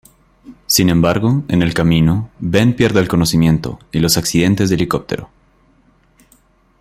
[0.65, 5.29] Sin embargo, en el camino, Ben pierde el conocimiento y los accidentes de helicóptero.